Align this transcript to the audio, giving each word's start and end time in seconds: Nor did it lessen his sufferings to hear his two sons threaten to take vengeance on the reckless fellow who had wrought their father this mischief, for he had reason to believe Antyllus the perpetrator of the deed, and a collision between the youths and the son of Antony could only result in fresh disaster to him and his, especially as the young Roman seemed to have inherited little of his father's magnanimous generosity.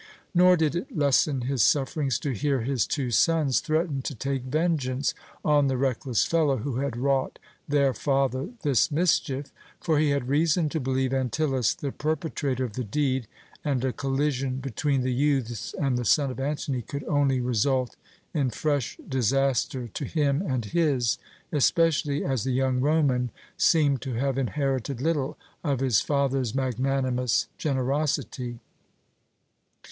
Nor 0.33 0.57
did 0.57 0.75
it 0.75 0.97
lessen 0.97 1.41
his 1.41 1.61
sufferings 1.61 2.17
to 2.21 2.31
hear 2.31 2.61
his 2.61 2.87
two 2.87 3.11
sons 3.11 3.59
threaten 3.59 4.01
to 4.01 4.15
take 4.15 4.41
vengeance 4.45 5.13
on 5.45 5.67
the 5.67 5.77
reckless 5.77 6.25
fellow 6.25 6.57
who 6.57 6.77
had 6.77 6.97
wrought 6.97 7.37
their 7.67 7.93
father 7.93 8.49
this 8.63 8.89
mischief, 8.89 9.51
for 9.79 9.99
he 9.99 10.09
had 10.09 10.27
reason 10.27 10.69
to 10.69 10.79
believe 10.79 11.13
Antyllus 11.13 11.75
the 11.75 11.91
perpetrator 11.91 12.65
of 12.65 12.73
the 12.73 12.83
deed, 12.83 13.27
and 13.63 13.85
a 13.85 13.93
collision 13.93 14.55
between 14.57 15.01
the 15.01 15.13
youths 15.13 15.75
and 15.75 15.99
the 15.99 16.03
son 16.03 16.31
of 16.31 16.39
Antony 16.39 16.81
could 16.81 17.03
only 17.03 17.39
result 17.39 17.95
in 18.33 18.49
fresh 18.49 18.97
disaster 19.07 19.87
to 19.87 20.03
him 20.05 20.41
and 20.41 20.65
his, 20.65 21.19
especially 21.51 22.25
as 22.25 22.43
the 22.43 22.53
young 22.53 22.79
Roman 22.81 23.29
seemed 23.55 24.01
to 24.01 24.13
have 24.15 24.39
inherited 24.39 24.99
little 24.99 25.37
of 25.63 25.79
his 25.79 26.01
father's 26.01 26.55
magnanimous 26.55 27.47
generosity. 27.59 28.61